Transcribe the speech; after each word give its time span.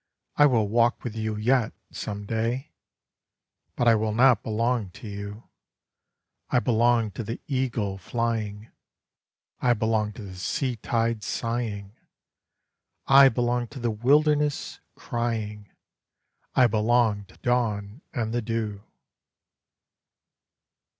I 0.35 0.47
will 0.47 0.67
walk 0.67 1.03
with 1.03 1.15
you 1.15 1.35
yet, 1.35 1.73
some 1.91 2.25
day, 2.25 2.71
But 3.75 3.87
I 3.87 3.93
will 3.93 4.13
not 4.15 4.41
belong 4.41 4.89
to 4.93 5.07
you.I 5.07 6.59
belong 6.59 7.11
to 7.11 7.21
the 7.23 7.39
eagle, 7.45 7.99
flying;I 7.99 9.75
belong 9.75 10.13
to 10.13 10.23
the 10.23 10.33
sea 10.33 10.77
tide, 10.77 11.21
sighing;I 11.21 13.29
belong 13.29 13.67
to 13.67 13.79
the 13.79 13.91
wilderness, 13.91 14.79
crying;I 14.95 16.65
belong 16.65 17.25
to 17.25 17.37
dawn 17.37 18.01
and 18.11 18.33
the 18.33 18.41
dew! 18.41 18.81